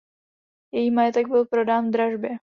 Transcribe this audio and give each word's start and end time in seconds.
Její 0.71 0.91
majetek 0.91 1.27
byl 1.27 1.45
prodán 1.45 1.87
v 1.87 1.91
dražbě. 1.91 2.37